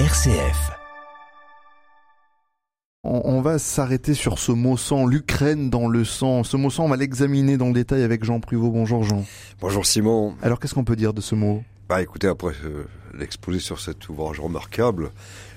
RCF. 0.00 0.72
On, 3.04 3.40
va 3.42 3.60
s'arrêter 3.60 4.12
sur 4.14 4.40
ce 4.40 4.50
mot 4.50 4.76
sang, 4.76 5.06
l'Ukraine 5.06 5.70
dans 5.70 5.86
le 5.86 6.04
sang. 6.04 6.42
Ce 6.42 6.56
mot 6.56 6.68
sang, 6.68 6.86
on 6.86 6.88
va 6.88 6.96
l'examiner 6.96 7.56
dans 7.56 7.68
le 7.68 7.74
détail 7.74 8.02
avec 8.02 8.24
Jean 8.24 8.40
Privot. 8.40 8.72
Bonjour 8.72 9.04
Jean. 9.04 9.24
Bonjour 9.60 9.86
Simon. 9.86 10.34
Alors 10.42 10.58
qu'est-ce 10.58 10.74
qu'on 10.74 10.82
peut 10.82 10.96
dire 10.96 11.14
de 11.14 11.20
ce 11.20 11.36
mot? 11.36 11.62
Bah 11.88 12.02
écoutez, 12.02 12.26
après 12.26 12.54
euh, 12.64 12.88
l'exposé 13.18 13.58
sur 13.58 13.80
cet 13.80 14.08
ouvrage 14.08 14.40
remarquable, 14.40 15.10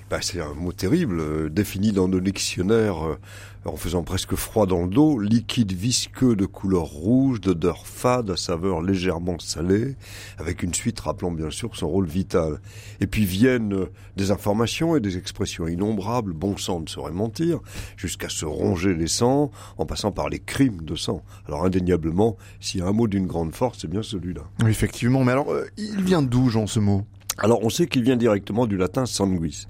bah, 0.10 0.20
c'est 0.22 0.40
un 0.40 0.54
mot 0.54 0.72
terrible, 0.72 1.20
euh, 1.20 1.50
défini 1.50 1.92
dans 1.92 2.08
nos 2.08 2.22
dictionnaires 2.22 3.06
euh, 3.06 3.20
en 3.66 3.76
faisant 3.76 4.04
presque 4.04 4.36
froid 4.36 4.66
dans 4.66 4.84
le 4.84 4.88
dos, 4.88 5.20
liquide 5.20 5.74
visqueux 5.74 6.38
de 6.38 6.46
couleur 6.46 6.84
rouge, 6.84 7.42
d'odeur 7.42 7.86
fade, 7.86 8.32
à 8.32 8.38
saveur 8.38 8.82
légèrement 8.82 9.38
salée, 9.40 9.98
avec 10.38 10.64
une 10.64 10.74
suite 10.74 10.98
rappelant 11.02 11.32
bien 11.32 11.50
sûr 11.50 11.76
son 11.76 11.90
rôle 11.90 12.08
vital. 12.08 12.62
Et 13.02 13.08
puis 13.08 13.26
viennent 13.26 13.74
euh, 13.74 13.92
des 14.16 14.32
informations 14.32 14.96
et 14.96 15.02
des 15.02 15.18
expressions 15.18 15.68
innombrables, 15.68 16.32
bon 16.32 16.56
sang 16.56 16.80
ne 16.80 16.88
saurait 16.88 17.12
mentir, 17.12 17.60
jusqu'à 17.98 18.30
se 18.30 18.46
ronger 18.46 18.94
les 18.94 19.08
sangs, 19.08 19.52
en 19.78 19.86
passant 19.86 20.14
par 20.14 20.30
les 20.30 20.40
crimes 20.40 20.84
de 20.84 20.96
sang. 20.96 21.22
Alors 21.48 21.66
indéniablement, 21.66 22.38
s'il 22.62 22.80
y 22.80 22.84
a 22.84 22.88
un 22.88 22.94
mot 22.94 23.10
d'une 23.10 23.28
grande 23.28 23.54
force, 23.54 23.80
c'est 23.82 23.90
bien 23.90 24.04
celui-là. 24.04 24.44
Effectivement, 24.66 25.26
mais 25.26 25.34
alors, 25.34 25.54
il 25.76 26.02
vient 26.02 26.22
d'où, 26.22 26.50
Jean, 26.50 26.66
ce 26.66 26.80
mot? 26.80 27.04
Alors 27.38 27.64
on 27.64 27.70
sait 27.70 27.88
qu'il 27.88 28.04
vient 28.04 28.18
directement 28.18 28.66
du 28.66 28.78
latin 28.78 29.06
sanguis, 29.06 29.68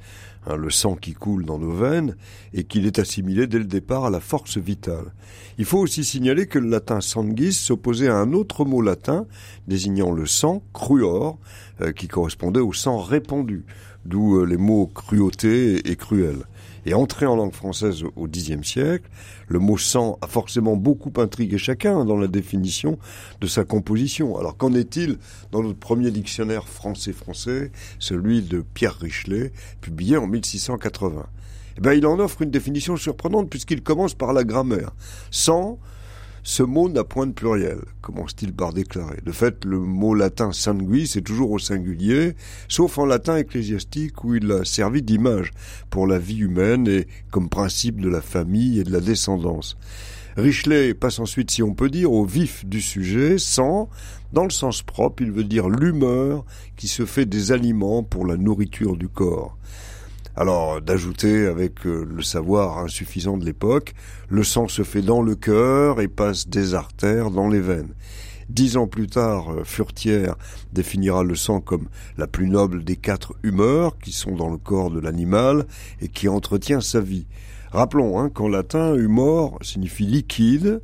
hein, 0.47 0.55
le 0.55 0.69
sang 0.69 0.95
qui 0.95 1.13
coule 1.13 1.45
dans 1.45 1.59
nos 1.59 1.71
veines, 1.71 2.15
et 2.53 2.63
qu'il 2.63 2.85
est 2.85 2.99
assimilé 2.99 3.47
dès 3.47 3.59
le 3.59 3.65
départ 3.65 4.05
à 4.05 4.09
la 4.09 4.19
force 4.19 4.57
vitale. 4.57 5.13
Il 5.57 5.65
faut 5.65 5.79
aussi 5.79 6.03
signaler 6.03 6.47
que 6.47 6.59
le 6.59 6.69
latin 6.69 7.01
sanguis 7.01 7.53
s'opposait 7.53 8.07
à 8.07 8.15
un 8.15 8.33
autre 8.33 8.65
mot 8.65 8.81
latin 8.81 9.25
désignant 9.67 10.11
le 10.11 10.25
sang, 10.25 10.63
cruor, 10.73 11.37
euh, 11.81 11.91
qui 11.91 12.07
correspondait 12.07 12.59
au 12.59 12.73
sang 12.73 12.97
répandu, 12.97 13.65
d'où 14.05 14.37
euh, 14.37 14.45
les 14.45 14.57
mots 14.57 14.87
cruauté 14.87 15.89
et 15.89 15.95
cruel. 15.95 16.45
Et 16.87 16.93
entré 16.93 17.25
en 17.25 17.35
langue 17.35 17.53
française 17.53 18.05
au 18.15 18.27
Xe 18.29 18.61
siècle, 18.63 19.09
le 19.49 19.59
mot 19.59 19.77
sang 19.77 20.17
a 20.21 20.27
forcément 20.27 20.77
beaucoup 20.77 21.11
intrigué 21.17 21.57
chacun 21.57 22.05
dans 22.05 22.15
la 22.15 22.27
définition 22.27 22.97
de 23.41 23.47
sa 23.47 23.65
composition. 23.65 24.37
Alors 24.37 24.55
qu'en 24.55 24.73
est-il 24.73 25.17
dans 25.51 25.61
notre 25.61 25.77
premier 25.77 26.11
dictionnaire 26.11 26.65
français-français, 26.65 27.73
celui 27.99 28.41
de 28.41 28.63
Pierre 28.73 28.97
Richelet, 28.99 29.51
publié 29.81 30.15
en 30.15 30.27
1680 30.37 31.25
Eh 31.77 31.81
bien, 31.81 31.93
il 31.93 32.05
en 32.05 32.19
offre 32.19 32.41
une 32.41 32.51
définition 32.51 32.97
surprenante 32.97 33.49
puisqu'il 33.49 33.83
commence 33.83 34.13
par 34.13 34.33
la 34.33 34.43
grammaire. 34.43 34.91
Sang, 35.31 35.79
ce 36.49 36.63
mot 36.63 36.87
n'a 36.87 37.03
point 37.03 37.27
de 37.27 37.33
pluriel, 37.33 37.79
commence-t-il 38.01 38.53
par 38.53 38.71
déclarer. 38.71 39.19
De 39.25 39.33
fait, 39.33 39.65
le 39.65 39.79
mot 39.79 40.15
latin 40.15 40.53
sanguis 40.53 41.11
est 41.17 41.21
toujours 41.21 41.51
au 41.51 41.59
singulier, 41.59 42.37
sauf 42.69 42.97
en 42.97 43.05
latin 43.05 43.35
ecclésiastique 43.35 44.23
où 44.23 44.33
il 44.33 44.49
a 44.53 44.63
servi 44.63 45.01
d'image 45.01 45.51
pour 45.89 46.07
la 46.07 46.17
vie 46.17 46.37
humaine 46.37 46.87
et 46.87 47.05
comme 47.31 47.49
principe 47.49 47.99
de 47.99 48.07
la 48.07 48.21
famille 48.21 48.79
et 48.79 48.85
de 48.85 48.93
la 48.93 49.01
descendance. 49.01 49.77
Richelet 50.37 50.93
passe 50.93 51.19
ensuite, 51.19 51.51
si 51.51 51.63
on 51.63 51.73
peut 51.73 51.89
dire, 51.89 52.13
au 52.13 52.23
vif 52.23 52.65
du 52.65 52.79
sujet, 52.79 53.37
sans, 53.39 53.89
dans 54.31 54.45
le 54.45 54.49
sens 54.49 54.83
propre, 54.83 55.23
il 55.23 55.33
veut 55.33 55.43
dire 55.43 55.67
l'humeur 55.67 56.45
qui 56.77 56.87
se 56.87 57.05
fait 57.05 57.25
des 57.25 57.51
aliments 57.51 58.03
pour 58.03 58.25
la 58.25 58.37
nourriture 58.37 58.95
du 58.95 59.09
corps. 59.09 59.57
Alors, 60.39 60.81
d'ajouter 60.81 61.47
avec 61.47 61.87
euh, 61.87 62.07
le 62.07 62.21
savoir 62.21 62.77
insuffisant 62.77 63.37
de 63.37 63.43
l'époque, 63.43 63.95
le 64.29 64.43
sang 64.43 64.67
se 64.67 64.83
fait 64.83 65.01
dans 65.01 65.23
le 65.23 65.33
cœur 65.33 65.99
et 65.99 66.07
passe 66.07 66.47
des 66.47 66.75
artères 66.75 67.31
dans 67.31 67.49
les 67.49 67.59
veines. 67.59 67.95
Dix 68.47 68.77
ans 68.77 68.85
plus 68.85 69.07
tard, 69.07 69.51
euh, 69.51 69.63
Furtière 69.63 70.35
définira 70.71 71.23
le 71.23 71.33
sang 71.33 71.59
comme 71.59 71.89
la 72.19 72.27
plus 72.27 72.47
noble 72.47 72.83
des 72.83 72.97
quatre 72.97 73.33
humeurs 73.41 73.97
qui 73.97 74.11
sont 74.11 74.35
dans 74.35 74.51
le 74.51 74.59
corps 74.59 74.91
de 74.91 74.99
l'animal 74.99 75.65
et 76.01 76.07
qui 76.07 76.29
entretient 76.29 76.81
sa 76.81 77.01
vie. 77.01 77.25
Rappelons 77.71 78.19
hein, 78.19 78.29
qu'en 78.29 78.47
latin, 78.47 78.93
humor 78.93 79.57
signifie 79.63 80.05
liquide, 80.05 80.81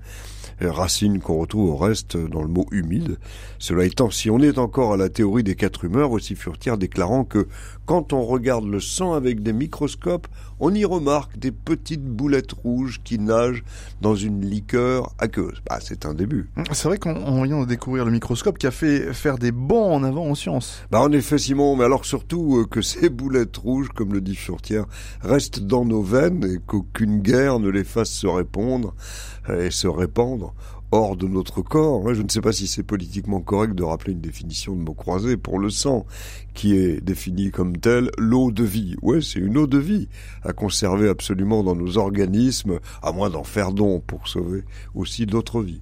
racine 0.61 1.19
qu'on 1.19 1.39
retrouve 1.39 1.71
au 1.71 1.77
reste 1.77 2.17
dans 2.17 2.41
le 2.41 2.47
mot 2.47 2.65
humide. 2.71 3.17
Cela 3.59 3.85
étant, 3.85 4.09
si 4.09 4.29
on 4.29 4.39
est 4.39 4.57
encore 4.57 4.93
à 4.93 4.97
la 4.97 5.09
théorie 5.09 5.43
des 5.43 5.55
quatre 5.55 5.85
humeurs, 5.85 6.11
aussi 6.11 6.35
Furtière 6.35 6.77
déclarant 6.77 7.23
que 7.23 7.47
quand 7.85 8.13
on 8.13 8.23
regarde 8.23 8.65
le 8.65 8.79
sang 8.79 9.13
avec 9.13 9.43
des 9.43 9.53
microscopes, 9.53 10.27
on 10.59 10.73
y 10.73 10.85
remarque 10.85 11.37
des 11.37 11.51
petites 11.51 12.03
boulettes 12.03 12.53
rouges 12.53 13.01
qui 13.03 13.19
nagent 13.19 13.63
dans 14.01 14.15
une 14.15 14.41
liqueur 14.41 15.13
aqueuse. 15.19 15.61
Bah, 15.69 15.79
c'est 15.81 16.05
un 16.05 16.13
début. 16.13 16.49
C'est 16.71 16.87
vrai 16.87 16.97
qu'on 16.97 17.43
vient 17.43 17.61
de 17.61 17.65
découvrir 17.65 18.05
le 18.05 18.11
microscope 18.11 18.57
qui 18.57 18.67
a 18.67 18.71
fait 18.71 19.13
faire 19.13 19.37
des 19.37 19.51
bons 19.51 19.93
en 19.93 20.03
avant 20.03 20.25
en 20.25 20.35
science. 20.35 20.83
Bah, 20.91 21.01
en 21.01 21.11
effet, 21.11 21.37
Simon, 21.37 21.75
mais 21.75 21.83
alors 21.83 22.05
surtout 22.05 22.59
euh, 22.59 22.65
que 22.65 22.81
ces 22.81 23.09
boulettes 23.09 23.57
rouges, 23.57 23.89
comme 23.89 24.13
le 24.13 24.21
dit 24.21 24.35
Furtière, 24.35 24.85
restent 25.21 25.59
dans 25.59 25.85
nos 25.85 26.01
veines 26.01 26.45
et 26.45 26.59
qu'aucune 26.65 27.21
guerre 27.21 27.59
ne 27.59 27.69
les 27.69 27.83
fasse 27.83 28.11
se 28.11 28.27
répondre 28.27 28.95
et 29.49 29.71
se 29.71 29.87
répandre 29.87 30.42
hors 30.93 31.17
de 31.17 31.27
notre 31.27 31.61
corps. 31.61 32.13
Je 32.13 32.21
ne 32.21 32.29
sais 32.29 32.41
pas 32.41 32.51
si 32.51 32.67
c'est 32.67 32.83
politiquement 32.83 33.41
correct 33.41 33.73
de 33.73 33.83
rappeler 33.83 34.13
une 34.13 34.21
définition 34.21 34.75
de 34.75 34.81
mots 34.81 34.93
croisés 34.93 35.37
pour 35.37 35.59
le 35.59 35.69
sang, 35.69 36.05
qui 36.53 36.75
est 36.75 37.01
défini 37.01 37.49
comme 37.49 37.77
tel 37.77 38.11
l'eau 38.17 38.51
de 38.51 38.63
vie. 38.63 38.95
Ouais, 39.01 39.21
c'est 39.21 39.39
une 39.39 39.57
eau 39.57 39.67
de 39.67 39.79
vie 39.79 40.07
à 40.43 40.53
conserver 40.53 41.09
absolument 41.09 41.63
dans 41.63 41.75
nos 41.75 41.97
organismes, 41.97 42.79
à 43.01 43.11
moins 43.11 43.29
d'en 43.29 43.43
faire 43.43 43.71
don 43.71 43.99
pour 44.05 44.27
sauver 44.27 44.63
aussi 44.93 45.25
d'autres 45.25 45.61
vies. 45.61 45.81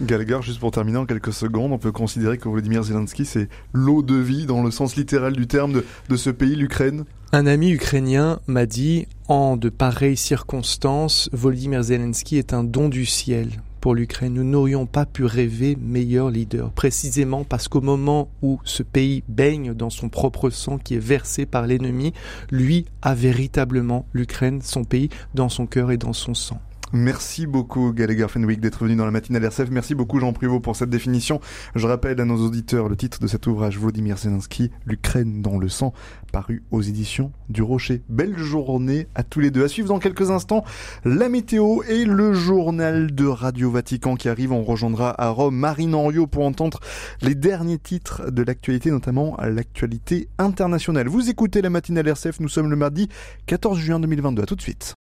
Gallagher, 0.00 0.40
juste 0.42 0.58
pour 0.58 0.70
terminer 0.70 0.98
en 0.98 1.06
quelques 1.06 1.32
secondes, 1.32 1.72
on 1.72 1.78
peut 1.78 1.92
considérer 1.92 2.36
que 2.36 2.48
Volodymyr 2.48 2.82
Zelensky, 2.82 3.24
c'est 3.24 3.48
l'eau 3.72 4.02
de 4.02 4.16
vie 4.16 4.46
dans 4.46 4.62
le 4.62 4.70
sens 4.70 4.96
littéral 4.96 5.34
du 5.34 5.46
terme 5.46 5.72
de, 5.72 5.84
de 6.08 6.16
ce 6.16 6.30
pays, 6.30 6.56
l'Ukraine 6.56 7.04
Un 7.32 7.46
ami 7.46 7.70
ukrainien 7.70 8.40
m'a 8.46 8.66
dit, 8.66 9.06
en 9.28 9.56
de 9.56 9.68
pareilles 9.68 10.16
circonstances, 10.16 11.30
Volodymyr 11.32 11.84
Zelensky 11.84 12.36
est 12.36 12.52
un 12.52 12.64
don 12.64 12.88
du 12.88 13.06
ciel 13.06 13.62
pour 13.82 13.94
l'Ukraine. 13.96 14.32
Nous 14.32 14.44
n'aurions 14.44 14.86
pas 14.86 15.04
pu 15.04 15.24
rêver 15.24 15.76
meilleur 15.78 16.30
leader, 16.30 16.70
précisément 16.70 17.44
parce 17.44 17.68
qu'au 17.68 17.82
moment 17.82 18.30
où 18.40 18.60
ce 18.64 18.82
pays 18.82 19.24
baigne 19.28 19.74
dans 19.74 19.90
son 19.90 20.08
propre 20.08 20.48
sang 20.48 20.78
qui 20.78 20.94
est 20.94 20.98
versé 20.98 21.44
par 21.44 21.66
l'ennemi, 21.66 22.14
lui 22.50 22.86
a 23.02 23.14
véritablement 23.14 24.06
l'Ukraine, 24.12 24.62
son 24.62 24.84
pays, 24.84 25.10
dans 25.34 25.48
son 25.48 25.66
cœur 25.66 25.90
et 25.90 25.98
dans 25.98 26.12
son 26.12 26.32
sang. 26.32 26.60
Merci 26.94 27.46
beaucoup 27.46 27.94
Gallagher 27.94 28.26
Fenwick 28.28 28.60
d'être 28.60 28.84
venu 28.84 28.96
dans 28.96 29.06
la 29.06 29.10
matinale 29.10 29.44
RCF. 29.44 29.70
Merci 29.70 29.94
beaucoup 29.94 30.20
Jean 30.20 30.34
Privot 30.34 30.60
pour 30.60 30.76
cette 30.76 30.90
définition. 30.90 31.40
Je 31.74 31.86
rappelle 31.86 32.20
à 32.20 32.26
nos 32.26 32.36
auditeurs 32.36 32.90
le 32.90 32.96
titre 32.96 33.18
de 33.18 33.26
cet 33.26 33.46
ouvrage 33.46 33.78
Vladimir 33.78 34.18
Zelensky, 34.18 34.70
L'Ukraine 34.84 35.40
dans 35.40 35.56
le 35.56 35.70
sang, 35.70 35.94
paru 36.32 36.62
aux 36.70 36.82
éditions 36.82 37.32
du 37.48 37.62
Rocher. 37.62 38.02
Belle 38.10 38.36
journée 38.36 39.06
à 39.14 39.22
tous 39.22 39.40
les 39.40 39.50
deux. 39.50 39.64
À 39.64 39.68
suivre 39.68 39.88
dans 39.88 40.00
quelques 40.00 40.30
instants 40.30 40.64
la 41.06 41.30
météo 41.30 41.82
et 41.88 42.04
le 42.04 42.34
journal 42.34 43.14
de 43.14 43.26
Radio 43.26 43.70
Vatican 43.70 44.14
qui 44.14 44.28
arrive. 44.28 44.52
On 44.52 44.62
rejoindra 44.62 45.18
à 45.18 45.30
Rome 45.30 45.56
Marine 45.56 45.94
Henriot 45.94 46.26
pour 46.26 46.44
entendre 46.44 46.80
les 47.22 47.34
derniers 47.34 47.78
titres 47.78 48.30
de 48.30 48.42
l'actualité, 48.42 48.90
notamment 48.90 49.38
l'actualité 49.42 50.28
internationale. 50.36 51.08
Vous 51.08 51.30
écoutez 51.30 51.62
la 51.62 51.70
matinale 51.70 52.08
RCF, 52.08 52.38
nous 52.40 52.48
sommes 52.50 52.68
le 52.68 52.76
mardi 52.76 53.08
14 53.46 53.78
juin 53.78 53.98
2022. 53.98 54.42
À 54.42 54.46
tout 54.46 54.56
de 54.56 54.62
suite. 54.62 54.90